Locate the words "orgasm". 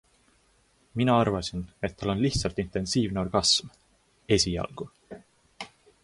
3.25-3.69